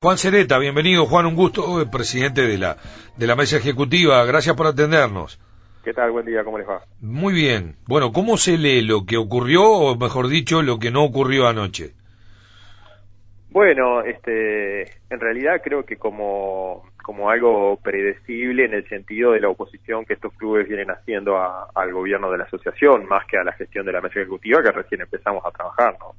Juan 0.00 0.16
Cereta, 0.16 0.60
bienvenido. 0.60 1.06
Juan, 1.06 1.26
un 1.26 1.34
gusto, 1.34 1.84
presidente 1.90 2.42
de 2.42 2.56
la, 2.56 2.76
de 3.16 3.26
la 3.26 3.34
mesa 3.34 3.56
ejecutiva. 3.56 4.24
Gracias 4.26 4.54
por 4.54 4.68
atendernos. 4.68 5.40
¿Qué 5.82 5.92
tal? 5.92 6.12
Buen 6.12 6.24
día, 6.24 6.44
¿cómo 6.44 6.56
les 6.56 6.68
va? 6.68 6.82
Muy 7.00 7.34
bien. 7.34 7.74
Bueno, 7.88 8.12
¿cómo 8.12 8.36
se 8.36 8.58
lee 8.58 8.82
lo 8.82 9.06
que 9.06 9.16
ocurrió, 9.16 9.64
o 9.64 9.96
mejor 9.96 10.28
dicho, 10.28 10.62
lo 10.62 10.78
que 10.78 10.92
no 10.92 11.02
ocurrió 11.02 11.48
anoche? 11.48 11.94
Bueno, 13.50 14.02
este, 14.02 14.82
en 15.10 15.18
realidad 15.18 15.60
creo 15.64 15.84
que 15.84 15.96
como, 15.96 16.84
como 17.08 17.30
algo 17.30 17.78
predecible 17.82 18.66
en 18.66 18.74
el 18.74 18.86
sentido 18.86 19.32
de 19.32 19.40
la 19.40 19.48
oposición 19.48 20.04
que 20.04 20.12
estos 20.12 20.30
clubes 20.34 20.68
vienen 20.68 20.90
haciendo 20.90 21.38
al 21.74 21.90
gobierno 21.90 22.30
de 22.30 22.36
la 22.36 22.44
asociación, 22.44 23.06
más 23.06 23.24
que 23.24 23.38
a 23.38 23.44
la 23.44 23.54
gestión 23.54 23.86
de 23.86 23.92
la 23.92 24.02
mesa 24.02 24.20
ejecutiva 24.20 24.62
que 24.62 24.72
recién 24.72 25.00
empezamos 25.00 25.42
a 25.46 25.50
trabajar, 25.50 25.96
¿no? 25.98 26.14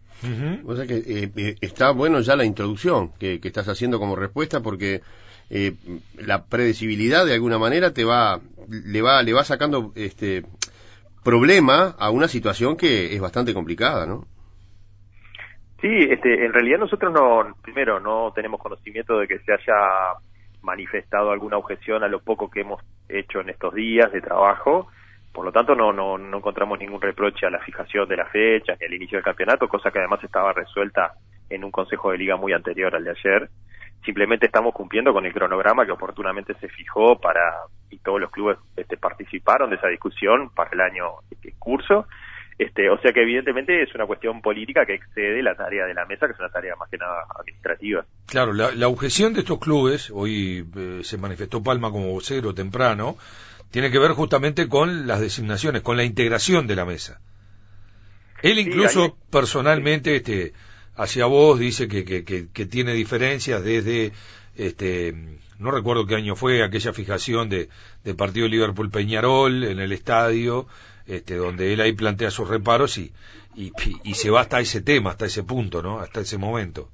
O 0.66 0.76
sea 0.76 0.88
que 0.88 0.96
eh, 0.96 1.32
eh, 1.38 1.56
está 1.62 1.92
bueno 1.92 2.22
ya 2.22 2.36
la 2.36 2.44
introducción 2.44 3.12
que, 3.20 3.40
estás 3.44 3.70
haciendo 3.70 4.00
como 4.00 4.16
respuesta 4.16 4.62
porque 4.62 5.02
eh, 5.52 5.74
la 6.18 6.46
predecibilidad 6.46 7.24
de 7.24 7.36
alguna 7.36 7.60
manera 7.60 7.94
te 7.94 8.04
va, 8.04 8.40
le 8.68 9.02
va, 9.04 9.22
le 9.22 9.34
va 9.34 9.44
sacando 9.44 9.92
este 9.94 10.42
problema 11.24 11.94
a 12.00 12.10
una 12.10 12.28
situación 12.28 12.76
que 12.76 13.14
es 13.14 13.22
bastante 13.22 13.54
complicada, 13.54 14.08
¿no? 14.08 14.26
Sí, 15.82 15.88
este, 16.10 16.46
en 16.46 16.52
realidad 16.52 16.80
nosotros 16.80 17.14
no, 17.14 17.56
primero 17.62 18.00
no 18.00 18.34
tenemos 18.34 18.60
conocimiento 18.60 19.20
de 19.20 19.28
que 19.28 19.38
se 19.38 19.54
haya 19.54 20.18
manifestado 20.62 21.32
alguna 21.32 21.58
objeción 21.58 22.04
a 22.04 22.08
lo 22.08 22.20
poco 22.20 22.50
que 22.50 22.62
hemos 22.62 22.82
hecho 23.08 23.42
en 23.42 23.50
estos 23.50 23.74
días 23.74 24.12
de 24.12 24.22
trabajo. 24.22 24.88
Por 25.34 25.46
lo 25.46 25.52
tanto, 25.52 25.76
no, 25.76 25.94
no, 25.94 26.18
no 26.18 26.38
encontramos 26.38 26.80
ningún 26.80 27.02
reproche 27.02 27.46
a 27.46 27.50
la 27.50 27.60
fijación 27.60 28.08
de 28.08 28.18
la 28.18 28.26
fecha 28.26 28.76
ni 28.80 28.86
al 28.86 28.94
inicio 28.94 29.18
del 29.18 29.26
campeonato, 29.26 29.68
cosa 29.68 29.92
que 29.92 30.00
además 30.00 30.24
estaba 30.24 30.54
resuelta 30.54 31.14
en 31.50 31.64
un 31.64 31.72
consejo 31.72 32.12
de 32.12 32.18
liga 32.18 32.36
muy 32.36 32.54
anterior 32.54 32.96
al 32.96 33.04
de 33.04 33.12
ayer. 33.12 33.50
Simplemente 34.06 34.46
estamos 34.46 34.74
cumpliendo 34.74 35.14
con 35.14 35.26
el 35.26 35.34
cronograma 35.34 35.86
que 35.86 35.92
oportunamente 35.92 36.54
se 36.56 36.70
fijó 36.70 37.20
para, 37.20 37.42
y 37.90 37.98
todos 38.00 38.20
los 38.20 38.32
clubes 38.32 38.58
este, 38.76 38.98
participaron 38.98 39.70
de 39.70 39.76
esa 39.76 39.88
discusión 39.88 40.50
para 40.52 40.72
el 40.72 40.82
año 40.82 41.06
en 41.44 41.56
curso 41.60 42.08
este, 42.60 42.90
o 42.90 43.00
sea 43.00 43.14
que 43.14 43.22
evidentemente 43.22 43.82
es 43.82 43.96
una 43.96 44.06
cuestión 44.06 44.42
política 44.42 44.86
que 44.86 44.96
excede 44.96 45.42
la 45.42 45.56
tarea 45.56 45.86
de 45.86 45.94
la 45.94 46.06
mesa, 46.06 46.28
que 46.28 46.34
es 46.34 46.40
una 46.40 46.50
tarea 46.50 46.76
más 46.76 46.90
que 46.90 46.98
nada 46.98 47.24
administrativa. 47.40 48.06
Claro, 48.28 48.52
la, 48.52 48.88
objeción 48.90 49.34
de 49.34 49.40
estos 49.40 49.60
clubes, 49.60 50.12
hoy 50.14 50.68
eh, 50.76 51.00
se 51.04 51.18
manifestó 51.18 51.64
Palma 51.64 51.90
como 51.90 52.12
vocero 52.12 52.54
temprano, 52.54 53.16
tiene 53.72 53.90
que 53.92 53.98
ver 53.98 54.12
justamente 54.12 54.68
con 54.68 55.08
las 55.08 55.22
designaciones, 55.22 55.84
con 55.84 55.96
la 55.96 56.04
integración 56.04 56.68
de 56.68 56.76
la 56.76 56.84
mesa. 56.84 57.22
Él 58.42 58.60
incluso 58.60 59.18
personalmente, 59.32 60.18
este, 60.18 60.52
hacia 60.98 61.28
vos 61.28 61.60
dice 61.60 61.88
que, 61.88 62.04
que, 62.04 62.26
que, 62.26 62.66
tiene 62.66 62.92
diferencias 62.94 63.64
desde, 63.64 64.12
este, 64.58 65.16
no 65.60 65.72
recuerdo 65.72 66.06
qué 66.06 66.16
año 66.16 66.36
fue 66.36 66.62
aquella 66.62 66.92
fijación 66.92 67.48
de, 67.48 67.70
del 68.04 68.18
partido 68.18 68.50
Liverpool 68.50 68.92
Peñarol 68.92 69.64
en 69.64 69.80
el 69.80 69.94
estadio, 69.94 70.68
este, 71.10 71.36
donde 71.36 71.74
él 71.74 71.82
ahí 71.82 71.94
plantea 71.94 72.30
sus 72.30 72.48
reparos 72.48 72.98
y, 72.98 73.12
y, 73.56 74.14
se 74.14 74.30
va 74.30 74.42
hasta 74.42 74.60
ese 74.60 74.82
tema, 74.82 75.12
hasta 75.12 75.26
ese 75.26 75.44
punto, 75.44 75.82
¿no? 75.82 76.00
Hasta 76.00 76.22
ese 76.22 76.38
momento. 76.38 76.90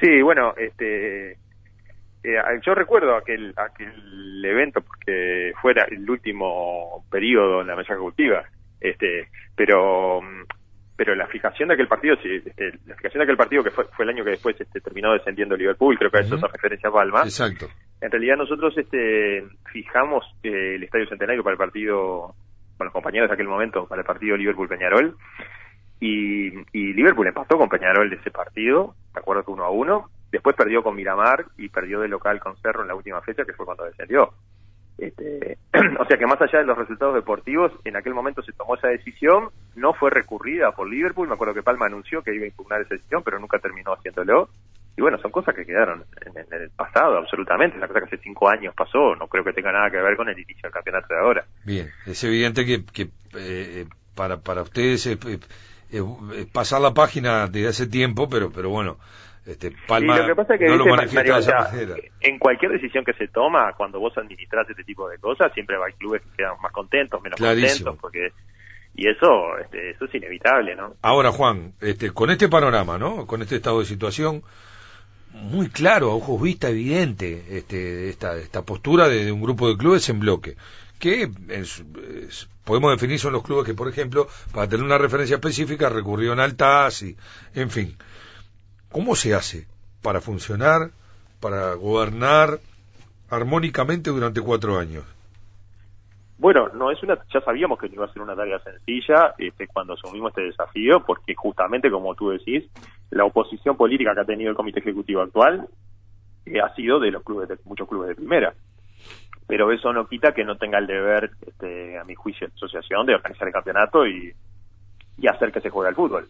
Sí, 0.00 0.20
bueno, 0.22 0.54
este, 0.56 1.32
eh, 1.32 2.36
yo 2.66 2.74
recuerdo 2.74 3.16
aquel, 3.16 3.54
aquel 3.56 4.44
evento 4.44 4.80
porque 4.80 5.52
fuera 5.62 5.84
el 5.84 6.08
último 6.10 7.04
periodo 7.10 7.60
en 7.60 7.68
la 7.68 7.76
mesa 7.76 7.94
ejecutiva, 7.94 8.44
este, 8.80 9.28
pero 9.54 10.20
pero 10.98 11.14
la 11.14 11.28
fijación 11.28 11.68
de 11.68 11.74
aquel 11.74 11.86
partido, 11.86 12.16
este, 12.20 12.72
la 12.86 12.96
fijación 12.96 13.20
de 13.20 13.22
aquel 13.22 13.36
partido 13.36 13.62
que 13.62 13.70
fue, 13.70 13.84
fue 13.84 14.04
el 14.04 14.10
año 14.10 14.24
que 14.24 14.30
después 14.30 14.60
este, 14.60 14.80
terminó 14.80 15.12
descendiendo 15.12 15.56
Liverpool, 15.56 15.96
creo 15.96 16.10
que 16.10 16.18
a 16.18 16.20
eso 16.22 16.34
es 16.34 16.42
referencia 16.42 16.88
a 16.88 16.92
Palma. 16.92 17.22
Exacto. 17.22 17.68
En 18.00 18.10
realidad 18.10 18.36
nosotros 18.36 18.76
este, 18.76 19.44
fijamos 19.72 20.24
eh, 20.42 20.74
el 20.74 20.82
Estadio 20.82 21.06
Centenario 21.06 21.44
para 21.44 21.52
el 21.52 21.58
partido 21.58 22.34
con 22.78 22.86
los 22.86 22.94
compañeros 22.94 23.28
de 23.28 23.34
aquel 23.34 23.48
momento 23.48 23.86
para 23.86 24.00
el 24.00 24.06
partido 24.06 24.36
Liverpool-Peñarol. 24.36 25.16
Y, 26.00 26.50
Liverpool 26.72 27.26
empató 27.26 27.58
con 27.58 27.68
Peñarol 27.68 28.08
de 28.08 28.16
ese 28.16 28.30
partido, 28.30 28.94
de 29.12 29.20
acuerdo 29.20 29.44
que 29.44 29.50
uno 29.50 29.64
a 29.64 29.70
uno. 29.70 30.08
Después 30.30 30.54
perdió 30.54 30.82
con 30.82 30.94
Miramar 30.94 31.46
y 31.56 31.68
perdió 31.68 32.00
de 32.00 32.08
local 32.08 32.38
con 32.38 32.56
Cerro 32.58 32.82
en 32.82 32.88
la 32.88 32.94
última 32.94 33.20
fecha, 33.20 33.44
que 33.44 33.52
fue 33.52 33.66
cuando 33.66 33.84
descendió. 33.84 34.32
Este, 34.96 35.58
o 36.00 36.04
sea 36.04 36.18
que 36.18 36.26
más 36.26 36.40
allá 36.40 36.58
de 36.58 36.66
los 36.66 36.78
resultados 36.78 37.14
deportivos, 37.14 37.72
en 37.84 37.96
aquel 37.96 38.14
momento 38.14 38.42
se 38.42 38.52
tomó 38.52 38.74
esa 38.74 38.88
decisión, 38.88 39.48
no 39.74 39.94
fue 39.94 40.10
recurrida 40.10 40.72
por 40.72 40.88
Liverpool, 40.88 41.28
me 41.28 41.34
acuerdo 41.34 41.54
que 41.54 41.62
Palma 41.62 41.86
anunció 41.86 42.22
que 42.22 42.34
iba 42.34 42.44
a 42.44 42.48
impugnar 42.48 42.82
esa 42.82 42.94
decisión, 42.94 43.22
pero 43.24 43.38
nunca 43.38 43.58
terminó 43.58 43.92
haciéndolo. 43.92 44.48
Y 44.98 45.00
bueno, 45.00 45.16
son 45.18 45.30
cosas 45.30 45.54
que 45.54 45.64
quedaron 45.64 46.04
en, 46.26 46.60
el 46.60 46.70
pasado, 46.70 47.18
absolutamente. 47.18 47.78
La 47.78 47.86
cosa 47.86 48.00
que 48.00 48.06
hace 48.06 48.18
cinco 48.18 48.48
años 48.48 48.74
pasó, 48.74 49.14
no 49.14 49.28
creo 49.28 49.44
que 49.44 49.52
tenga 49.52 49.70
nada 49.70 49.88
que 49.92 49.98
ver 49.98 50.16
con 50.16 50.28
el 50.28 50.36
inicio 50.36 50.62
del 50.64 50.72
campeonato 50.72 51.14
de 51.14 51.20
ahora. 51.20 51.44
Bien, 51.64 51.88
es 52.04 52.24
evidente 52.24 52.66
que, 52.66 52.84
que 52.84 53.08
eh, 53.36 53.86
para, 54.16 54.38
para 54.38 54.62
ustedes 54.62 55.06
es, 55.06 55.18
pasar 56.52 56.80
la 56.80 56.92
página 56.94 57.46
desde 57.46 57.68
hace 57.68 57.86
tiempo, 57.86 58.28
pero, 58.28 58.50
pero 58.50 58.70
bueno, 58.70 58.96
este, 59.46 59.72
Palma 59.86 60.18
lo 60.18 60.26
que 60.26 60.34
pasa 60.34 60.54
es 60.54 60.60
que 60.60 60.66
no 60.66 60.76
lo 60.76 60.86
manifiesta 60.86 61.70
En 62.20 62.40
cualquier 62.40 62.72
decisión 62.72 63.04
que 63.04 63.12
se 63.12 63.28
toma, 63.28 63.74
cuando 63.74 64.00
vos 64.00 64.18
administras 64.18 64.68
este 64.68 64.82
tipo 64.82 65.08
de 65.08 65.18
cosas, 65.18 65.52
siempre 65.54 65.76
hay 65.76 65.92
clubes 65.92 66.22
que 66.22 66.38
quedan 66.38 66.60
más 66.60 66.72
contentos, 66.72 67.22
menos 67.22 67.38
contentos, 67.38 67.96
porque 68.00 68.32
y 68.96 69.08
eso 69.08 69.56
este, 69.58 69.90
eso 69.90 70.06
es 70.06 70.14
inevitable, 70.16 70.74
¿no? 70.74 70.94
Ahora, 71.02 71.30
Juan, 71.30 71.74
este, 71.80 72.10
con 72.10 72.30
este 72.30 72.48
panorama, 72.48 72.98
¿no? 72.98 73.28
Con 73.28 73.42
este 73.42 73.54
estado 73.54 73.78
de 73.78 73.86
situación, 73.86 74.42
muy 75.32 75.68
claro, 75.68 76.10
a 76.10 76.14
ojos 76.14 76.40
vista, 76.40 76.68
evidente, 76.68 77.58
este, 77.58 78.08
esta, 78.08 78.36
esta 78.36 78.62
postura 78.62 79.08
de, 79.08 79.30
un 79.30 79.42
grupo 79.42 79.68
de 79.68 79.76
clubes 79.76 80.08
en 80.08 80.20
bloque, 80.20 80.56
que 80.98 81.30
podemos 82.64 82.90
definir 82.90 83.18
son 83.18 83.32
los 83.32 83.42
clubes 83.42 83.64
que, 83.64 83.74
por 83.74 83.88
ejemplo, 83.88 84.26
para 84.52 84.68
tener 84.68 84.84
una 84.84 84.98
referencia 84.98 85.36
específica, 85.36 85.88
recurrieron 85.88 86.40
al 86.40 86.56
TAS 86.56 87.02
y, 87.02 87.16
en 87.54 87.70
fin. 87.70 87.96
¿Cómo 88.90 89.14
se 89.14 89.34
hace 89.34 89.66
para 90.02 90.20
funcionar, 90.20 90.90
para 91.40 91.74
gobernar 91.74 92.58
armónicamente 93.30 94.10
durante 94.10 94.40
cuatro 94.40 94.78
años? 94.78 95.04
Bueno, 96.38 96.68
no 96.68 96.90
es 96.92 97.02
una, 97.02 97.18
ya 97.34 97.40
sabíamos 97.40 97.78
que 97.78 97.88
iba 97.88 98.04
a 98.04 98.12
ser 98.12 98.22
una 98.22 98.36
tarea 98.36 98.60
sencilla 98.60 99.34
este, 99.38 99.66
cuando 99.66 99.94
asumimos 99.94 100.30
este 100.30 100.42
desafío, 100.42 101.04
porque 101.04 101.34
justamente 101.34 101.90
como 101.90 102.14
tú 102.14 102.30
decís, 102.30 102.64
la 103.10 103.24
oposición 103.24 103.76
política 103.76 104.14
que 104.14 104.20
ha 104.20 104.24
tenido 104.24 104.50
el 104.50 104.56
comité 104.56 104.80
ejecutivo 104.80 105.22
actual 105.22 105.66
eh, 106.46 106.60
ha 106.60 106.74
sido 106.74 107.00
de 107.00 107.10
los 107.10 107.22
clubes, 107.22 107.48
de 107.48 107.58
muchos 107.64 107.88
clubes 107.88 108.08
de 108.08 108.14
primera. 108.14 108.54
Pero 109.46 109.72
eso 109.72 109.92
no 109.92 110.06
quita 110.06 110.32
que 110.32 110.44
no 110.44 110.56
tenga 110.56 110.78
el 110.78 110.86
deber, 110.86 111.30
este, 111.46 111.98
a 111.98 112.04
mi 112.04 112.14
juicio, 112.14 112.46
de 112.46 112.52
asociación 112.54 113.06
de 113.06 113.14
organizar 113.14 113.48
el 113.48 113.54
campeonato 113.54 114.06
y, 114.06 114.34
hacer 115.28 115.52
que 115.52 115.60
se 115.60 115.70
juegue 115.70 115.88
al 115.88 115.94
fútbol. 115.94 116.26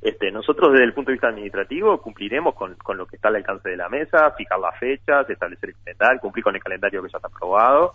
Este, 0.00 0.30
nosotros 0.30 0.72
desde 0.72 0.84
el 0.84 0.92
punto 0.92 1.10
de 1.10 1.14
vista 1.14 1.28
administrativo 1.28 2.00
cumpliremos 2.00 2.54
con, 2.54 2.74
con 2.74 2.96
lo 2.96 3.06
que 3.06 3.16
está 3.16 3.28
al 3.28 3.36
alcance 3.36 3.68
de 3.68 3.76
la 3.76 3.88
mesa, 3.88 4.32
fijar 4.32 4.58
las 4.58 4.78
fechas, 4.78 5.28
establecer 5.30 5.70
el 5.70 5.76
calendario, 5.76 6.20
cumplir 6.20 6.44
con 6.44 6.54
el 6.54 6.62
calendario 6.62 7.02
que 7.02 7.08
ya 7.10 7.18
está 7.18 7.28
aprobado 7.28 7.94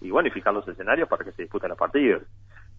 y 0.00 0.10
bueno, 0.10 0.28
y 0.28 0.32
fijar 0.32 0.52
los 0.52 0.66
escenarios 0.66 1.08
para 1.08 1.24
que 1.24 1.32
se 1.32 1.42
disputen 1.42 1.68
los 1.68 1.78
partidos. 1.78 2.22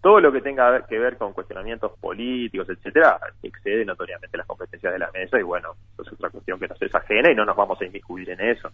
Todo 0.04 0.20
lo 0.20 0.30
que 0.30 0.42
tenga 0.42 0.86
que 0.86 0.98
ver 0.98 1.16
con 1.16 1.32
cuestionamientos 1.32 1.92
políticos, 1.98 2.68
etcétera, 2.68 3.18
excede 3.42 3.86
notoriamente 3.86 4.36
las 4.36 4.46
competencias 4.46 4.92
de 4.92 4.98
la 4.98 5.10
mesa 5.10 5.40
y 5.40 5.42
bueno, 5.42 5.76
eso 5.94 6.02
es 6.02 6.12
otra 6.12 6.28
cuestión 6.28 6.60
que 6.60 6.68
nos 6.68 6.82
es 6.82 6.94
ajena 6.94 7.32
y 7.32 7.34
no 7.34 7.46
nos 7.46 7.56
vamos 7.56 7.80
a 7.80 7.86
inmiscuir 7.86 8.28
en 8.28 8.38
eso. 8.38 8.68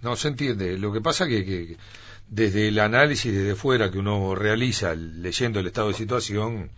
No 0.00 0.16
se 0.16 0.28
entiende. 0.28 0.78
Lo 0.78 0.94
que 0.94 1.02
pasa 1.02 1.28
que, 1.28 1.44
que 1.44 1.76
desde 2.26 2.68
el 2.68 2.78
análisis 2.78 3.34
desde 3.34 3.54
fuera 3.54 3.90
que 3.90 3.98
uno 3.98 4.34
realiza 4.34 4.94
leyendo 4.94 5.60
el 5.60 5.66
estado 5.66 5.88
de 5.88 5.94
situación, 5.94 6.70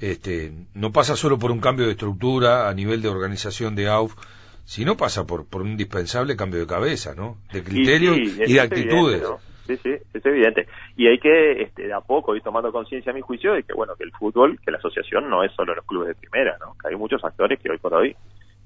este, 0.00 0.52
no 0.74 0.90
pasa 0.90 1.14
solo 1.14 1.38
por 1.38 1.52
un 1.52 1.60
cambio 1.60 1.86
de 1.86 1.92
estructura 1.92 2.68
a 2.68 2.74
nivel 2.74 3.02
de 3.02 3.08
organización 3.08 3.76
de 3.76 3.86
AUF, 3.86 4.16
sino 4.64 4.96
pasa 4.96 5.28
por, 5.28 5.46
por 5.46 5.62
un 5.62 5.68
indispensable 5.68 6.34
cambio 6.34 6.58
de 6.58 6.66
cabeza, 6.66 7.14
¿no? 7.14 7.38
De 7.52 7.62
criterios 7.62 8.18
y, 8.18 8.52
de 8.52 8.60
actitudes 8.60 9.22
sí, 9.66 9.76
sí, 9.76 9.90
es 10.14 10.26
evidente. 10.26 10.66
Y 10.96 11.08
hay 11.08 11.18
que, 11.18 11.62
este, 11.62 11.86
de 11.86 11.92
a 11.92 12.00
poco, 12.00 12.34
ir 12.34 12.42
tomando 12.42 12.72
conciencia, 12.72 13.12
a 13.12 13.14
mi 13.14 13.20
juicio, 13.20 13.52
de 13.52 13.62
que, 13.62 13.72
bueno, 13.74 13.94
que 13.96 14.04
el 14.04 14.12
fútbol, 14.12 14.58
que 14.64 14.70
la 14.70 14.78
asociación 14.78 15.28
no 15.28 15.42
es 15.42 15.52
solo 15.52 15.74
los 15.74 15.84
clubes 15.84 16.08
de 16.08 16.14
primera, 16.14 16.56
¿no? 16.58 16.74
Que 16.80 16.88
hay 16.88 16.96
muchos 16.96 17.24
actores 17.24 17.60
que 17.60 17.70
hoy 17.70 17.78
por 17.78 17.94
hoy, 17.94 18.16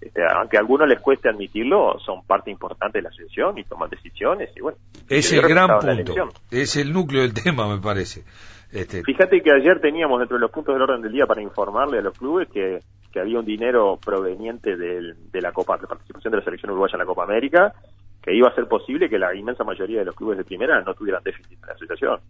este, 0.00 0.23
aunque 0.35 0.56
a 0.56 0.61
algunos 0.61 0.88
les 0.88 1.00
cueste 1.00 1.29
admitirlo, 1.29 1.99
son 1.99 2.23
parte 2.25 2.50
importante 2.50 2.99
de 2.99 3.02
la 3.02 3.08
asociación 3.11 3.58
y 3.58 3.64
toman 3.64 3.91
decisiones 3.91 4.50
y 4.56 4.61
bueno. 4.61 4.79
Es 5.08 5.32
el 5.32 5.43
gran 5.43 5.79
punto, 5.79 6.14
es 6.50 6.76
el 6.76 6.93
núcleo 6.93 7.23
del 7.23 7.35
tema, 7.35 7.69
me 7.69 7.81
parece. 7.82 8.25
Este... 8.73 9.02
Fíjate 9.02 9.43
que 9.43 9.50
ayer 9.52 9.81
teníamos 9.81 10.20
dentro 10.20 10.37
de 10.37 10.43
los 10.43 10.50
puntos 10.50 10.75
del 10.75 10.82
orden 10.82 11.02
del 11.02 11.12
día 11.12 11.26
para 11.26 11.43
informarle 11.43 11.99
a 11.99 12.02
los 12.02 12.17
clubes 12.17 12.49
que, 12.49 12.79
que 13.12 13.20
había 13.20 13.38
un 13.38 13.44
dinero 13.44 13.99
proveniente 14.02 14.76
del, 14.76 15.31
de 15.31 15.41
la 15.41 15.52
Copa 15.52 15.76
de 15.76 15.87
participación 15.87 16.31
de 16.31 16.38
la 16.38 16.44
selección 16.44 16.70
uruguaya 16.70 16.94
en 16.94 17.00
la 17.00 17.06
Copa 17.06 17.25
América 17.25 17.75
que 18.22 18.34
iba 18.34 18.49
a 18.49 18.55
ser 18.55 18.69
posible 18.69 19.08
que 19.08 19.19
la 19.19 19.34
inmensa 19.34 19.64
mayoría 19.64 20.00
de 20.00 20.05
los 20.05 20.14
clubes 20.14 20.38
de 20.38 20.44
primera 20.44 20.81
no 20.82 20.94
tuvieran 20.94 21.22
déficit 21.22 21.52
en 21.52 21.67
la 21.67 21.75
asociación 21.75 22.20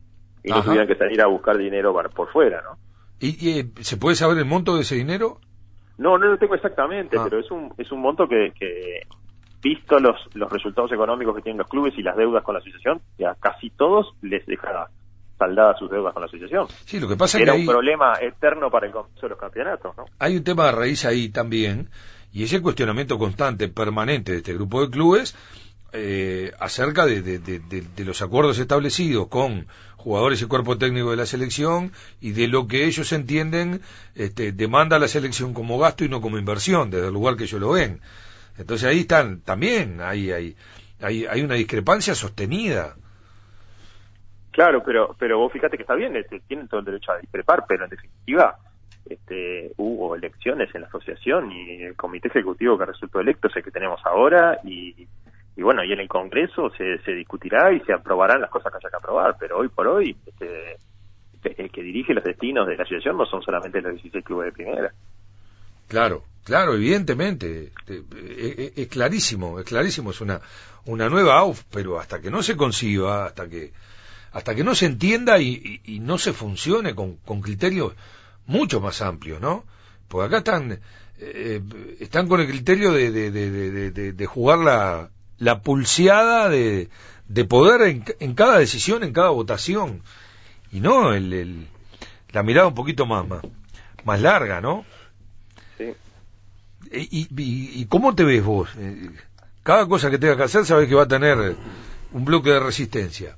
y 0.43 0.51
no 0.51 0.63
tuvieran 0.63 0.87
que 0.87 0.97
salir 0.97 1.21
a 1.21 1.27
buscar 1.27 1.57
dinero 1.59 1.95
por 2.15 2.31
fuera, 2.33 2.63
¿no? 2.63 2.79
¿Y, 3.21 3.71
se 3.83 3.97
puede 3.97 4.17
saber 4.17 4.39
el 4.39 4.47
monto 4.47 4.77
de 4.77 4.83
ese 4.83 4.95
dinero? 4.95 5.41
No, 5.99 6.17
no 6.17 6.27
lo 6.27 6.39
tengo 6.39 6.55
exactamente, 6.55 7.19
ah. 7.19 7.23
pero 7.25 7.41
es 7.41 7.51
un, 7.51 7.75
es 7.77 7.93
un 7.93 8.01
monto 8.01 8.27
que, 8.27 8.53
que 8.59 9.03
visto 9.63 9.99
los, 9.99 10.17
los 10.35 10.51
resultados 10.51 10.91
económicos 10.93 11.37
que 11.37 11.43
tienen 11.43 11.59
los 11.59 11.69
clubes 11.69 11.93
y 11.99 12.03
las 12.03 12.17
deudas 12.17 12.43
con 12.43 12.55
la 12.55 12.61
asociación, 12.61 13.01
ya 13.19 13.35
casi 13.35 13.71
todos 13.71 14.15
les 14.23 14.47
deja 14.47 14.89
saldadas 15.39 15.79
sus 15.79 15.91
deudas 15.91 16.13
con 16.13 16.23
la 16.23 16.27
asociación. 16.27 16.67
Sí, 16.85 17.01
lo 17.01 17.09
que 17.09 17.17
pasa 17.17 17.39
Era 17.39 17.55
es 17.55 17.61
que 17.61 17.67
un 17.67 17.73
problema 17.73 18.15
eterno 18.21 18.71
para 18.71 18.87
el 18.87 18.93
comienzo 18.93 19.23
de 19.23 19.29
los 19.31 19.39
campeonatos, 19.39 19.97
¿no? 19.97 20.05
Hay 20.19 20.37
un 20.37 20.45
tema 20.45 20.67
de 20.67 20.73
raíz 20.73 21.05
ahí 21.05 21.31
también, 21.31 21.89
y 22.33 22.45
ese 22.45 22.63
cuestionamiento 22.63 23.19
constante, 23.19 23.69
permanente 23.69 24.33
de 24.33 24.39
este 24.39 24.55
grupo 24.55 24.83
de 24.83 24.91
clubes, 24.91 25.35
eh, 25.93 26.53
acerca 26.59 27.07
de, 27.07 27.23
de, 27.23 28.05
los 28.05 28.23
acuerdos 28.23 28.59
establecidos 28.59 29.29
con 29.29 29.67
jugadores 29.97 30.41
y 30.41 30.47
cuerpo 30.47 30.79
técnico 30.79 31.11
de 31.11 31.17
la 31.17 31.27
selección 31.27 31.93
y 32.21 32.33
de 32.33 32.49
lo 32.49 32.67
que 32.69 32.87
ellos 32.87 33.13
entienden 33.13 33.81
este, 34.15 34.53
demanda 34.53 34.99
la 34.99 35.09
selección 35.09 35.53
como 35.53 35.79
gasto 35.79 36.05
y 36.05 36.09
no 36.09 36.21
como 36.21 36.39
inversión, 36.39 36.91
desde 36.91 37.09
el 37.09 37.13
lugar 37.13 37.37
que 37.37 37.45
ellos 37.45 37.61
lo 37.61 37.73
ven. 37.73 38.01
Entonces 38.57 38.89
ahí 38.89 39.01
están, 39.01 39.41
también 39.41 40.01
hay, 40.01 40.31
hay, 40.31 40.57
hay, 41.01 41.27
hay 41.27 41.43
una 41.43 41.55
discrepancia 41.55 42.15
sostenida. 42.15 42.95
Claro, 44.53 44.83
pero 44.85 45.15
pero 45.19 45.39
vos 45.39 45.53
fíjate 45.53 45.77
que 45.77 45.83
está 45.83 45.95
bien, 45.95 46.17
este, 46.17 46.41
tienen 46.41 46.69
todo 46.69 46.81
el 46.81 46.87
derecho 46.87 47.13
a 47.13 47.19
discrepar, 47.19 47.65
pero 47.69 47.85
en 47.85 47.91
definitiva 47.91 48.59
este, 49.07 49.73
hubo 49.77 50.15
elecciones 50.15 50.75
en 50.75 50.83
la 50.83 50.89
asociación 50.89 51.51
y 51.51 51.83
el 51.83 51.97
comité 51.97 52.29
ejecutivo 52.29 52.79
que 52.79 52.87
resultó 52.87 53.21
electo 53.21 53.49
es 53.49 53.57
el 53.57 53.65
que 53.65 53.71
tenemos 53.71 54.01
ahora 54.05 54.61
y, 54.65 55.07
y 55.57 55.63
bueno, 55.63 55.85
y 55.85 55.93
en 55.93 56.01
el 56.01 56.09
Congreso 56.09 56.71
se, 56.71 56.99
se 57.03 57.13
discutirá 57.13 57.73
y 57.73 57.81
se 57.81 57.93
aprobarán 57.93 58.41
las 58.41 58.51
cosas 58.51 58.73
que 58.73 58.79
haya 58.79 58.91
que 58.91 58.97
aprobar, 58.97 59.37
pero 59.39 59.59
hoy 59.59 59.69
por 59.69 59.87
hoy 59.89 60.17
este, 60.27 60.79
el 61.43 61.71
que 61.71 61.83
dirige 61.83 62.15
los 62.15 62.25
destinos 62.25 62.67
de 62.67 62.77
la 62.77 62.83
asociación 62.83 63.17
no 63.17 63.27
son 63.27 63.43
solamente 63.43 63.81
los 63.81 63.93
16 63.93 64.25
clubes 64.25 64.47
de 64.47 64.53
primera. 64.53 64.93
Claro, 65.89 66.23
claro, 66.45 66.75
evidentemente, 66.75 67.73
es, 67.87 68.73
es 68.77 68.89
clarísimo, 68.89 69.59
es 69.59 69.67
clarísimo, 69.67 70.11
es 70.11 70.21
una, 70.21 70.41
una 70.87 71.09
nueva 71.09 71.39
AUF, 71.39 71.65
pero 71.71 71.99
hasta 71.99 72.21
que 72.21 72.31
no 72.31 72.43
se 72.43 72.57
conciba, 72.57 73.27
hasta 73.27 73.49
que 73.49 73.73
hasta 74.33 74.55
que 74.55 74.63
no 74.63 74.77
se 74.77 74.87
entienda 74.87 75.41
y, 75.41 75.81
y, 75.85 75.99
no 75.99 76.17
se 76.17 76.33
funcione 76.33 76.95
con, 76.95 77.17
con, 77.17 77.41
criterios 77.41 77.95
mucho 78.47 78.81
más 78.81 79.03
amplios, 79.03 79.41
¿no? 79.41 79.65
Porque 80.07 80.27
acá 80.29 80.39
están, 80.39 80.79
eh, 81.19 81.61
están 81.99 82.29
con 82.29 82.41
el 82.41 82.47
criterio 82.47 82.93
de, 82.93 83.11
de, 83.11 84.13
de 84.13 84.27
jugar 84.27 84.59
la, 84.59 85.11
la 85.41 85.63
pulseada 85.63 86.49
de, 86.49 86.89
de 87.27 87.45
poder 87.45 87.83
en, 87.89 88.05
en, 88.21 88.35
cada 88.35 88.59
decisión, 88.59 89.03
en 89.03 89.13
cada 89.13 89.31
votación, 89.31 90.03
y 90.71 90.79
no 90.81 91.13
el, 91.13 91.33
el, 91.33 91.67
la 92.31 92.45
mirada 92.45 92.69
un 92.69 92.75
poquito 92.75 93.07
más, 93.07 93.27
más, 93.27 93.43
más 94.05 94.21
larga, 94.21 94.61
¿no? 94.61 94.85
Sí. 95.79 95.93
¿Y, 96.93 97.23
y, 97.23 97.81
y 97.81 97.87
cómo 97.87 98.15
te 98.15 98.25
ves 98.25 98.45
vos? 98.45 98.71
Eh, 98.79 99.11
cada 99.65 99.87
cosa 99.87 100.11
que 100.11 100.19
tengas 100.19 100.37
que 100.37 100.45
hacer 100.45 100.65
sabes 100.65 100.89
que 100.89 100.95
va 100.95 101.05
a 101.05 101.09
tener 101.09 101.57
un 102.13 102.25
bloque 102.25 102.51
de 102.51 102.61
resistencia. 102.61 103.37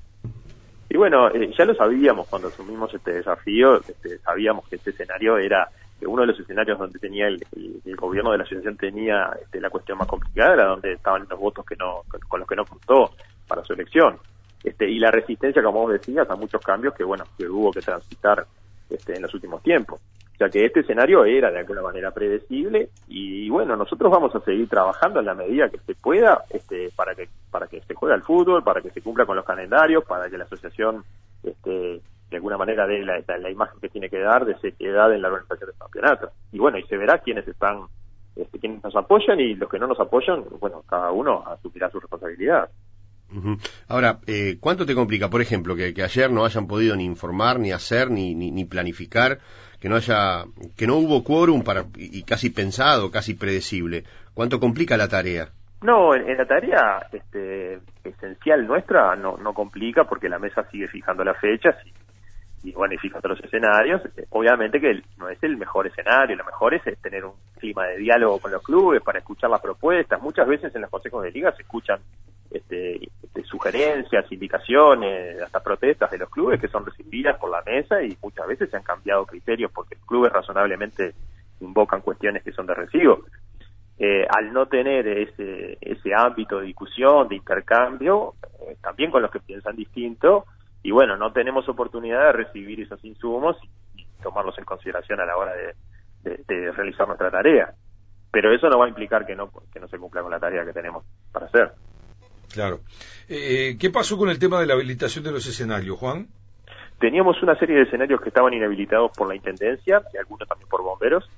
Y 0.89 0.97
bueno, 0.97 1.29
eh, 1.31 1.51
ya 1.57 1.65
lo 1.65 1.75
sabíamos 1.75 2.29
cuando 2.29 2.49
asumimos 2.49 2.93
este 2.93 3.13
desafío, 3.13 3.81
este, 3.81 4.19
sabíamos 4.19 4.69
que 4.69 4.77
este 4.77 4.91
escenario 4.91 5.39
era 5.39 5.71
uno 6.07 6.23
de 6.23 6.29
los 6.29 6.41
escenarios 6.41 6.79
donde 6.79 6.99
tenía 6.99 7.29
el, 7.29 7.39
gobierno 7.97 8.33
de 8.33 8.39
la 8.39 8.45
asociación 8.45 8.77
tenía 8.77 9.31
este, 9.41 9.61
la 9.61 9.71
cuestión 9.71 9.99
más 9.99 10.09
complicada, 10.09 10.55
era 10.55 10.67
donde 10.67 10.93
estaban 10.93 11.27
los 11.29 11.39
votos 11.39 11.65
que 11.65 11.77
no 11.77 12.03
con 12.29 12.41
los 12.41 12.49
que 12.49 12.57
no 12.57 12.65
contó 12.65 13.11
para 13.47 13.63
su 13.65 13.73
elección. 13.73 14.19
Este, 14.65 14.89
y 14.89 14.99
la 14.99 15.11
resistencia, 15.11 15.63
como 15.63 15.83
vos 15.83 15.93
decías, 15.93 16.29
a 16.31 16.37
muchos 16.37 16.61
cambios 16.61 16.95
que 16.95 17.05
bueno 17.05 17.25
que 17.37 17.49
hubo 17.49 17.71
que 17.73 17.81
transitar 17.81 18.47
este, 18.89 19.15
en 19.15 19.23
los 19.23 19.33
últimos 19.35 19.63
tiempos. 19.63 20.01
O 20.35 20.37
sea 20.37 20.49
que 20.49 20.65
este 20.65 20.81
escenario 20.81 21.25
era 21.25 21.51
de 21.51 21.61
alguna 21.61 21.83
manera 21.83 22.11
predecible 22.11 22.89
y 23.07 23.49
bueno, 23.49 23.77
nosotros 23.77 24.11
vamos 24.11 24.35
a 24.35 24.41
seguir 24.41 24.69
trabajando 24.69 25.21
en 25.21 25.27
la 25.27 25.35
medida 25.35 25.69
que 25.69 25.79
se 25.79 25.95
pueda 25.95 26.43
este, 26.51 26.91
para 26.97 27.15
que 27.15 27.29
para 27.51 27.67
que 27.67 27.81
se 27.83 27.95
juegue 27.95 28.15
al 28.15 28.23
fútbol, 28.23 28.65
para 28.65 28.81
que 28.81 28.91
se 28.91 29.03
cumpla 29.03 29.27
con 29.27 29.37
los 29.37 29.45
calendarios, 29.45 30.05
para 30.05 30.29
que 30.29 30.39
la 30.39 30.45
asociación 30.45 31.05
este, 31.45 32.01
de 32.33 32.39
alguna 32.39 32.57
manera 32.57 32.87
dé 32.87 33.05
la, 33.05 33.23
la, 33.39 33.51
imagen 33.51 33.79
que 33.81 33.89
tiene 33.89 34.09
que 34.09 34.19
dar 34.19 34.45
de 34.45 34.59
seriedad 34.59 35.13
en 35.15 35.23
la 35.23 35.29
organización 35.29 35.71
del 35.71 35.79
campeonato. 35.79 36.31
Y 36.51 36.59
bueno, 36.59 36.79
y 36.79 36.83
se 36.85 36.97
verá 36.97 37.19
quiénes 37.19 37.47
están, 37.47 37.83
este, 38.35 38.59
quiénes 38.59 38.83
nos 38.83 38.97
apoyan 38.97 39.39
y 39.39 39.55
los 39.55 39.69
que 39.69 39.79
no 39.79 39.87
nos 39.87 40.01
apoyan, 40.01 40.45
bueno, 40.59 40.83
cada 40.89 41.13
uno 41.13 41.45
asumirá 41.47 41.91
su 41.91 42.01
responsabilidad. 42.01 42.69
Ahora, 43.89 44.19
eh, 44.27 44.59
¿cuánto 44.61 44.85
te 44.85 44.95
complica, 44.95 45.31
por 45.31 45.41
ejemplo, 45.41 45.75
que, 45.75 45.95
que, 45.95 46.03
ayer 46.03 46.31
no 46.31 46.45
hayan 46.45 46.67
podido 46.67 46.97
ni 46.97 47.05
informar, 47.05 47.59
ni 47.59 47.73
hacer, 47.73 48.11
ni, 48.11 48.35
ni, 48.35 48.51
ni 48.51 48.67
planificar, 48.67 49.39
que 49.81 49.89
no 49.89 49.97
haya, 49.97 50.45
que 50.77 50.87
no 50.87 50.97
hubo 50.97 51.25
quórum 51.25 51.63
para, 51.65 51.85
y 51.97 52.25
casi 52.25 52.51
pensado, 52.51 53.11
casi 53.11 53.33
predecible? 53.35 54.05
¿Cuánto 54.35 54.61
complica 54.61 54.99
la 54.99 55.09
tarea? 55.09 55.49
No, 55.83 56.15
en, 56.15 56.37
la 56.37 56.47
tarea 56.47 57.07
este, 57.13 57.81
esencial 58.05 58.67
nuestra 58.67 59.17
no, 59.17 59.37
no 59.37 59.53
complica 59.53 60.05
porque 60.05 60.29
la 60.29 60.39
mesa 60.39 60.65
sigue 60.71 60.87
fijando 60.87 61.25
las 61.25 61.39
fechas 61.41 61.75
y, 62.63 62.73
bueno, 62.73 62.95
y 62.95 62.99
fijando 62.99 63.29
los 63.29 63.41
escenarios. 63.41 64.03
Obviamente 64.31 64.81
que 64.81 65.03
no 65.19 65.29
es 65.29 65.43
el 65.43 65.57
mejor 65.57 65.87
escenario, 65.87 66.37
lo 66.37 66.45
mejor 66.45 66.75
es 66.75 66.83
tener 67.01 67.25
un 67.25 67.35
clima 67.59 67.87
de 67.87 67.99
diálogo 67.99 68.39
con 68.39 68.53
los 68.53 68.63
clubes 68.63 69.03
para 69.03 69.19
escuchar 69.19 69.51
las 69.51 69.61
propuestas. 69.61 70.23
Muchas 70.23 70.47
veces 70.47 70.75
en 70.75 70.83
los 70.83 70.91
consejos 70.91 71.23
de 71.23 71.31
liga 71.31 71.55
se 71.57 71.63
escuchan 71.63 72.01
este, 72.51 73.09
este, 73.23 73.45
sugerencias, 73.45 74.31
indicaciones, 74.31 75.41
hasta 75.41 75.61
protestas 75.61 76.11
de 76.11 76.19
los 76.19 76.29
clubes 76.29 76.61
que 76.61 76.69
son 76.69 76.85
recibidas 76.85 77.39
por 77.39 77.51
la 77.51 77.63
mesa 77.63 78.03
y 78.03 78.17
muchas 78.23 78.47
veces 78.47 78.71
se 78.71 78.77
han 78.77 78.83
cambiado 78.83 79.27
criterios 79.27 79.71
porque 79.73 79.97
los 79.97 80.07
clubes 80.07 80.33
razonablemente 80.33 81.15
invocan 81.61 82.03
cuestiones 82.03 82.43
que 82.43 82.53
son 82.53 82.67
de 82.67 82.75
recibo. 82.75 83.25
Eh, 83.99 84.27
al 84.29 84.53
no 84.53 84.67
tener 84.67 85.07
ese, 85.07 85.79
ese 85.81 86.15
ámbito 86.15 86.59
de 86.59 86.67
discusión, 86.67 87.29
de 87.29 87.37
intercambio, 87.37 88.35
eh, 88.67 88.77
también 88.83 89.11
con 89.11 89.23
los 89.23 89.31
que 89.31 89.41
piensan 89.41 89.77
distinto, 89.77 90.47
y 90.83 90.91
bueno, 90.91 91.17
no 91.17 91.33
tenemos 91.33 91.69
oportunidad 91.69 92.27
de 92.27 92.33
recibir 92.33 92.81
esos 92.81 93.05
insumos 93.05 93.57
y, 93.97 94.07
tomarlos 94.23 94.57
en 94.57 94.65
consideración 94.65 95.21
a 95.21 95.27
la 95.27 95.37
hora 95.37 95.53
de, 95.53 96.45
de, 96.47 96.71
realizar 96.71 97.09
nuestra 97.09 97.29
tarea. 97.29 97.75
Pero 98.31 98.55
eso 98.55 98.69
no 98.69 98.79
va 98.79 98.87
a 98.87 98.89
implicar 98.89 99.27
que 99.27 99.35
no, 99.35 99.51
que 99.73 99.81
no 99.81 99.89
se 99.89 99.99
cumpla 99.99 100.23
con 100.23 100.31
la 100.31 100.39
tarea 100.39 100.65
que 100.65 100.73
tenemos 100.73 101.05
para 101.33 101.47
hacer. 101.47 101.73
Claro. 102.53 102.81
Eh, 103.29 103.77
¿Qué 103.81 103.91
pasó 103.91 104.17
con 104.17 104.29
el 104.29 104.39
tema 104.39 104.61
de 104.61 104.67
la 104.67 104.75
habilitación 104.75 105.25
de 105.25 105.33
los 105.33 105.45
escenarios, 105.47 105.99
Juan? 105.99 106.29
Teníamos 107.01 107.43
una 107.43 107.59
serie 107.59 107.77
de 107.77 107.83
escenarios 107.83 108.21
que 108.21 108.29
estaban 108.29 108.55
inhabilitados 108.55 109.11
por 109.17 109.27
la 109.27 109.35
Intendencia 109.35 110.03
y 110.15 110.19
algunos 110.19 110.49
también 110.49 110.69
por 110.69 110.83
bomberos, 110.83 111.29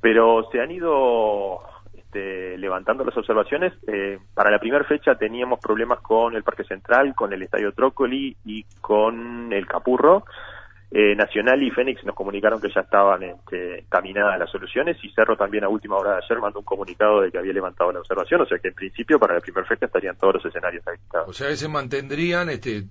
pero 0.00 0.48
se 0.52 0.60
han 0.60 0.70
ido 0.70 1.58
este, 2.08 2.56
levantando 2.56 3.04
las 3.04 3.16
observaciones. 3.16 3.74
Eh, 3.86 4.18
para 4.32 4.50
la 4.50 4.58
primera 4.58 4.84
fecha 4.84 5.14
teníamos 5.14 5.60
problemas 5.60 6.00
con 6.00 6.34
el 6.34 6.42
Parque 6.42 6.64
Central, 6.64 7.14
con 7.14 7.32
el 7.34 7.42
Estadio 7.42 7.72
Trócoli 7.72 8.34
y 8.46 8.64
con 8.80 9.52
el 9.52 9.66
Capurro. 9.66 10.24
Eh, 10.90 11.14
Nacional 11.14 11.62
y 11.62 11.70
Fénix 11.70 12.02
nos 12.04 12.14
comunicaron 12.14 12.62
que 12.62 12.70
ya 12.74 12.80
estaban 12.80 13.22
este, 13.22 13.84
caminadas 13.90 14.38
las 14.38 14.50
soluciones 14.50 14.96
y 15.02 15.10
Cerro 15.10 15.36
también 15.36 15.64
a 15.64 15.68
última 15.68 15.96
hora 15.96 16.12
de 16.12 16.20
ayer 16.24 16.38
mandó 16.38 16.60
un 16.60 16.64
comunicado 16.64 17.20
de 17.20 17.30
que 17.30 17.36
había 17.36 17.52
levantado 17.52 17.92
la 17.92 17.98
observación, 17.98 18.40
o 18.40 18.46
sea 18.46 18.58
que 18.58 18.68
en 18.68 18.74
principio 18.74 19.18
para 19.18 19.34
la 19.34 19.40
primera 19.40 19.66
fecha 19.66 19.84
estarían 19.84 20.16
todos 20.16 20.36
los 20.36 20.46
escenarios 20.46 20.82
habilitados. 20.88 21.28
O 21.28 21.32
sea 21.34 21.48
que 21.48 21.56
se 21.56 21.68
mantendrían 21.68 22.48
este, 22.48 22.84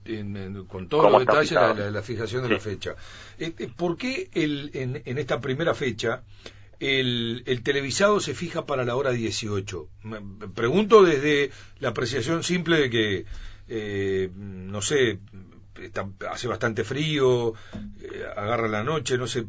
con 0.67 0.87
todos 0.87 1.11
los 1.11 1.21
detalles 1.21 1.53
la, 1.53 2.01
fijación 2.03 2.43
de 2.43 2.49
la 2.49 2.59
fecha. 2.59 2.91
Este, 3.39 3.67
¿Por 3.67 3.97
qué 3.97 4.29
el, 4.35 4.69
en, 4.75 5.01
en, 5.03 5.17
esta 5.17 5.41
primera 5.41 5.73
fecha 5.73 6.21
el, 6.79 7.43
el, 7.45 7.63
televisado 7.63 8.19
se 8.19 8.33
fija 8.33 8.65
para 8.65 8.85
la 8.85 8.95
hora 8.95 9.11
18? 9.11 9.87
Me 10.03 10.19
pregunto 10.55 11.03
desde 11.03 11.51
la 11.79 11.89
apreciación 11.89 12.43
simple 12.43 12.79
de 12.79 12.89
que, 12.89 13.25
eh, 13.67 14.29
no 14.35 14.81
sé, 14.81 15.19
hace 16.29 16.47
bastante 16.47 16.83
frío, 16.83 17.53
eh, 18.01 18.23
agarra 18.35 18.67
la 18.67 18.83
noche, 18.83 19.17
no 19.17 19.27
sé. 19.27 19.45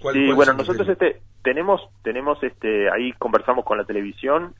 ¿cuál, 0.00 0.14
sí, 0.14 0.32
bueno, 0.32 0.52
nosotros 0.52 0.88
este, 0.88 1.20
tenemos, 1.42 1.80
tenemos 2.02 2.42
este, 2.42 2.90
ahí 2.90 3.12
conversamos 3.14 3.64
con 3.64 3.78
la 3.78 3.84
televisión, 3.84 4.54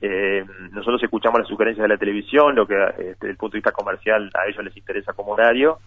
eh, 0.00 0.44
nosotros 0.72 1.02
escuchamos 1.02 1.40
las 1.40 1.48
sugerencias 1.48 1.82
de 1.82 1.88
la 1.88 1.98
televisión, 1.98 2.54
lo 2.54 2.66
que 2.66 2.74
este, 2.74 3.04
desde 3.04 3.30
el 3.30 3.36
punto 3.36 3.54
de 3.54 3.58
vista 3.58 3.72
comercial 3.72 4.30
a 4.34 4.48
ellos 4.48 4.64
les 4.64 4.76
interesa 4.76 5.12
como 5.12 5.32
horario, 5.32 5.78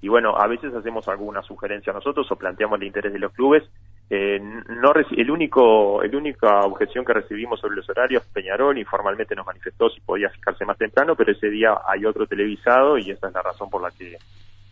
y 0.00 0.08
bueno, 0.08 0.36
a 0.36 0.46
veces 0.46 0.72
hacemos 0.74 1.08
alguna 1.08 1.42
sugerencia 1.42 1.92
nosotros 1.92 2.30
o 2.30 2.36
planteamos 2.36 2.80
el 2.80 2.86
interés 2.86 3.12
de 3.12 3.18
los 3.18 3.32
clubes, 3.32 3.64
eh, 4.10 4.40
no 4.40 4.92
el 4.94 5.30
único, 5.30 6.02
el 6.02 6.14
única 6.16 6.60
objeción 6.60 7.04
que 7.04 7.12
recibimos 7.12 7.60
sobre 7.60 7.76
los 7.76 7.88
horarios, 7.90 8.24
Peñarol 8.32 8.78
informalmente 8.78 9.36
nos 9.36 9.44
manifestó 9.44 9.90
si 9.90 10.00
podía 10.00 10.30
fijarse 10.30 10.64
más 10.64 10.78
temprano, 10.78 11.14
pero 11.14 11.32
ese 11.32 11.50
día 11.50 11.78
hay 11.86 12.06
otro 12.06 12.26
televisado 12.26 12.96
y 12.96 13.10
esa 13.10 13.28
es 13.28 13.34
la 13.34 13.42
razón 13.42 13.68
por 13.68 13.82
la 13.82 13.90
que 13.90 14.16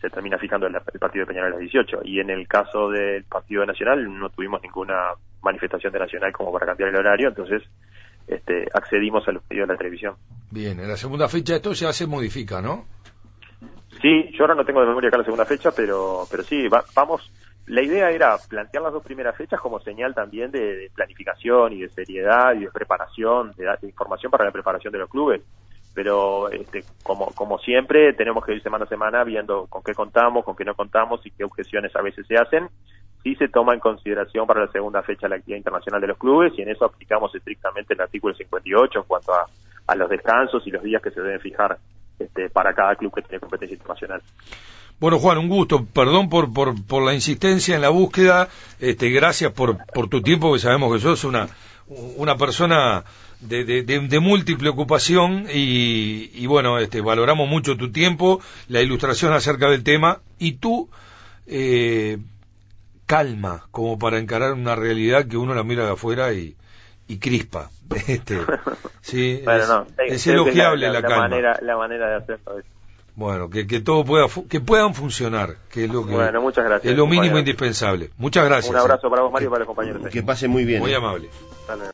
se 0.01 0.09
termina 0.09 0.39
fijando 0.39 0.65
el, 0.65 0.73
partido 0.73 1.25
de 1.25 1.27
Peñarol 1.27 1.49
a 1.49 1.55
las 1.55 1.59
18. 1.59 2.01
Y 2.03 2.19
en 2.19 2.31
el 2.31 2.47
caso 2.47 2.89
del 2.89 3.23
partido 3.25 3.63
Nacional 3.65 4.17
no 4.17 4.29
tuvimos 4.29 4.61
ninguna 4.63 5.11
manifestación 5.43 5.93
de 5.93 5.99
Nacional 5.99 6.31
como 6.31 6.51
para 6.51 6.65
cambiar 6.65 6.89
el 6.89 6.97
horario, 6.97 7.29
entonces 7.29 7.61
este, 8.27 8.67
accedimos 8.73 9.27
a 9.27 9.31
los 9.31 9.43
pedidos 9.43 9.67
de 9.67 9.73
la 9.75 9.77
televisión. 9.77 10.15
Bien, 10.49 10.79
en 10.79 10.87
la 10.87 10.97
segunda 10.97 11.27
fecha 11.27 11.55
esto 11.55 11.73
ya 11.73 11.93
se 11.93 12.07
modifica, 12.07 12.59
¿no? 12.59 12.85
Sí, 14.01 14.31
yo 14.31 14.43
ahora 14.43 14.55
no 14.55 14.65
tengo 14.65 14.81
de 14.81 14.87
memoria 14.87 15.09
acá 15.09 15.17
la 15.17 15.23
segunda 15.23 15.45
fecha, 15.45 15.71
pero, 15.71 16.25
pero 16.29 16.43
sí, 16.43 16.67
vamos 16.95 17.31
la 17.67 17.81
idea 17.81 18.09
era 18.11 18.37
plantear 18.49 18.83
las 18.83 18.93
dos 18.93 19.03
primeras 19.03 19.35
fechas 19.35 19.59
como 19.59 19.79
señal 19.81 20.15
también 20.15 20.51
de, 20.51 20.89
planificación 20.95 21.73
y 21.73 21.81
de 21.81 21.89
seriedad 21.89 22.53
y 22.55 22.61
de 22.61 22.71
preparación, 22.71 23.51
de, 23.57 23.87
información 23.87 24.31
para 24.31 24.45
la 24.45 24.51
preparación 24.51 24.93
de 24.93 24.99
los 24.99 25.09
clubes. 25.09 25.41
Pero 25.93 26.49
este, 26.49 26.83
como, 27.03 27.25
como 27.33 27.57
siempre, 27.59 28.13
tenemos 28.13 28.45
que 28.45 28.53
ir 28.53 28.63
semana 28.63 28.85
a 28.85 28.87
semana 28.87 29.23
viendo 29.23 29.65
con 29.67 29.83
qué 29.83 29.93
contamos, 29.93 30.45
con 30.45 30.55
qué 30.55 30.63
no 30.63 30.75
contamos 30.75 31.25
y 31.25 31.31
qué 31.31 31.43
objeciones 31.43 31.93
a 31.95 32.01
veces 32.01 32.25
se 32.25 32.37
hacen. 32.37 32.69
Sí 33.23 33.35
se 33.35 33.49
toma 33.49 33.73
en 33.73 33.79
consideración 33.79 34.47
para 34.47 34.65
la 34.65 34.71
segunda 34.71 35.01
fecha 35.01 35.27
la 35.27 35.35
actividad 35.35 35.57
internacional 35.57 35.99
de 35.99 36.07
los 36.07 36.17
clubes 36.17 36.53
y 36.57 36.61
en 36.61 36.69
eso 36.69 36.85
aplicamos 36.85 37.33
estrictamente 37.35 37.95
el 37.95 38.01
artículo 38.01 38.33
58 38.33 38.99
en 38.99 39.05
cuanto 39.05 39.33
a, 39.33 39.45
a 39.87 39.95
los 39.95 40.09
descansos 40.09 40.65
y 40.67 40.71
los 40.71 40.83
días 40.83 41.01
que 41.01 41.11
se 41.11 41.19
deben 41.19 41.41
fijar 41.41 41.77
este, 42.19 42.49
para 42.49 42.73
cada 42.73 42.95
club 42.95 43.13
que 43.13 43.23
tiene 43.23 43.39
competencia 43.39 43.75
internacional. 43.75 44.21
Bueno, 44.99 45.19
Juan, 45.19 45.37
un 45.37 45.47
gusto. 45.47 45.85
Perdón 45.85 46.29
por, 46.29 46.51
por, 46.51 46.83
por 46.85 47.03
la 47.03 47.13
insistencia 47.13 47.75
en 47.75 47.81
la 47.81 47.89
búsqueda. 47.89 48.49
Este, 48.79 49.09
gracias 49.09 49.51
por, 49.51 49.77
por 49.93 50.09
tu 50.09 50.21
tiempo, 50.21 50.53
que 50.53 50.59
sabemos 50.59 50.93
que 50.93 50.99
sos 50.99 51.23
una, 51.23 51.47
una 51.87 52.35
persona 52.37 53.03
de, 53.39 53.63
de, 53.63 53.83
de, 53.83 54.19
múltiple 54.19 54.69
ocupación 54.69 55.45
y, 55.53 56.31
y, 56.33 56.47
bueno, 56.47 56.79
este, 56.79 57.01
valoramos 57.01 57.47
mucho 57.47 57.77
tu 57.77 57.91
tiempo, 57.91 58.41
la 58.67 58.81
ilustración 58.81 59.33
acerca 59.33 59.69
del 59.69 59.83
tema 59.83 60.21
y 60.39 60.53
tú, 60.53 60.89
eh, 61.45 62.17
calma, 63.05 63.67
como 63.69 63.99
para 63.99 64.17
encarar 64.17 64.53
una 64.53 64.75
realidad 64.75 65.27
que 65.27 65.37
uno 65.37 65.53
la 65.53 65.63
mira 65.63 65.85
de 65.85 65.91
afuera 65.91 66.33
y, 66.33 66.55
y 67.07 67.19
crispa. 67.19 67.69
Este, 68.07 68.39
sí, 69.01 69.43
es, 70.07 70.27
elogiable 70.27 70.89
la, 70.89 71.01
calma. 71.01 71.29
Manera, 71.29 71.59
la 71.61 71.77
manera 71.77 72.09
de 72.09 72.15
hacerlo. 72.15 72.61
Bueno, 73.17 73.49
que, 73.49 73.65
que 73.65 73.79
todo 73.79 74.05
pueda 74.05 74.27
que 74.47 74.61
puedan 74.61 74.93
funcionar, 74.93 75.55
que 75.71 75.85
es 75.85 75.91
lo 75.91 76.05
que 76.05 76.13
bueno, 76.13 76.39
muchas 76.39 76.63
gracias, 76.63 76.91
es 76.91 76.95
lo 76.95 77.07
mínimo 77.07 77.39
indispensable. 77.39 78.11
Muchas 78.19 78.45
gracias. 78.45 78.69
Un 78.69 78.77
abrazo 78.79 79.09
para 79.09 79.23
vos, 79.23 79.31
Mario, 79.31 79.47
y 79.47 79.49
para 79.49 79.59
los 79.61 79.67
compañeros. 79.67 80.03
Que 80.11 80.21
pase 80.21 80.47
muy 80.47 80.65
bien. 80.65 80.81
Muy 80.81 80.93
amable. 80.93 81.27